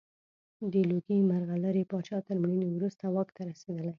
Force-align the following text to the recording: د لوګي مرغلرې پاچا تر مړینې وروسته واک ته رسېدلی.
د 0.71 0.73
لوګي 0.89 1.19
مرغلرې 1.31 1.83
پاچا 1.91 2.17
تر 2.27 2.35
مړینې 2.41 2.69
وروسته 2.71 3.03
واک 3.13 3.29
ته 3.35 3.41
رسېدلی. 3.49 3.89